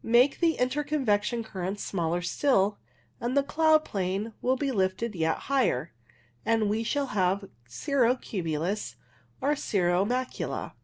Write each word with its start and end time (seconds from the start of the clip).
Make 0.03 0.39
the 0.39 0.55
interconvection 0.57 1.43
currents 1.43 1.83
smaller 1.83 2.23
still, 2.23 2.79
and 3.19 3.37
the 3.37 3.43
cloud 3.43 3.85
plane 3.85 4.33
will 4.41 4.55
be 4.55 4.71
lifted 4.71 5.13
yet 5.13 5.41
higher, 5.45 5.93
and 6.43 6.67
we 6.71 6.81
shall 6.83 7.05
have 7.13 7.47
cirro 7.67 8.15
cumulus 8.15 8.95
or 9.41 9.55
cirro 9.55 10.03
macula. 10.03 10.71